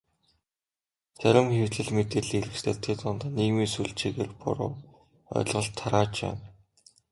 Зарим 1.21 1.47
хэвлэл, 1.55 1.89
мэдээллийн 1.97 2.43
хэрэгслээр 2.45 2.77
тэр 2.85 2.97
дундаа 3.01 3.31
нийгмийн 3.37 3.71
сүлжээгээр 3.73 4.31
буруу 4.41 4.71
ойлголт 5.37 5.73
тарааж 5.79 6.13
байна. 6.25 6.45